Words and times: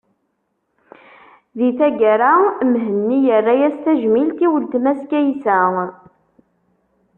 Di 1.57 1.69
taggara, 1.77 2.33
Mhenni 2.71 3.17
yerra-as 3.27 3.75
tajmilt 3.83 4.39
i 4.45 4.47
weltma-s 4.51 5.01
Kaysa. 5.11 5.57